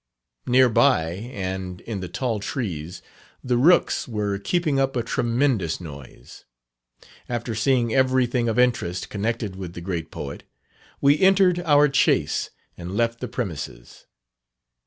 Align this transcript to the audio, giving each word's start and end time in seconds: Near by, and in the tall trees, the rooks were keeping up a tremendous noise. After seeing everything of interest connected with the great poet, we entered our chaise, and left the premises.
Near 0.47 0.67
by, 0.67 1.11
and 1.11 1.79
in 1.81 1.99
the 1.99 2.07
tall 2.07 2.39
trees, 2.39 3.03
the 3.43 3.55
rooks 3.55 4.07
were 4.07 4.39
keeping 4.39 4.79
up 4.79 4.95
a 4.95 5.03
tremendous 5.03 5.79
noise. 5.79 6.43
After 7.29 7.53
seeing 7.53 7.93
everything 7.93 8.49
of 8.49 8.57
interest 8.57 9.09
connected 9.11 9.55
with 9.55 9.73
the 9.73 9.79
great 9.81 10.09
poet, 10.09 10.43
we 11.01 11.19
entered 11.19 11.59
our 11.65 11.87
chaise, 11.93 12.49
and 12.75 12.97
left 12.97 13.19
the 13.19 13.27
premises. 13.27 14.07